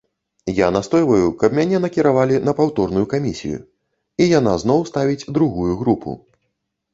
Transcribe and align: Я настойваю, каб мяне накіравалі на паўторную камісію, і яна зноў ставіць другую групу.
Я 0.59 0.67
настойваю, 0.75 1.25
каб 1.43 1.55
мяне 1.59 1.81
накіравалі 1.83 2.39
на 2.49 2.55
паўторную 2.61 3.03
камісію, 3.13 3.59
і 4.25 4.27
яна 4.39 4.55
зноў 4.63 4.79
ставіць 4.93 5.29
другую 5.39 5.69
групу. 5.85 6.17